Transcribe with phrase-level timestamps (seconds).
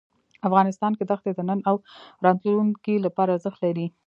[0.47, 1.75] افغانستان کې دښتې د نن او
[2.25, 3.87] راتلونکي لپاره ارزښت لري.